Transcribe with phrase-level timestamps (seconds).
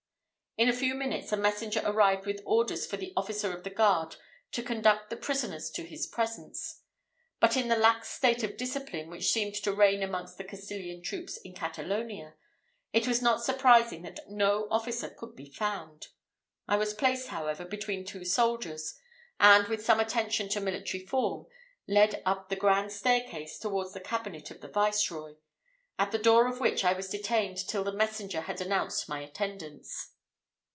[0.57, 4.17] In a few minutes, a messenger arrived with orders for the officer of the guard
[4.51, 6.81] to conduct the prisoners to his presence;
[7.39, 11.37] but in the lax state of discipline which seemed to reign amongst the Castilian troops
[11.37, 12.35] in Catalonia,
[12.91, 16.07] it was not surprising that no officer could be found.
[16.67, 18.99] I was placed, however, between two soldiers,
[19.39, 21.45] and, with some attention to military form,
[21.87, 25.35] led up the grand staircase towards the cabinet of the viceroy,
[25.97, 30.09] at the door of which I was detained till the messenger had announced my attendance.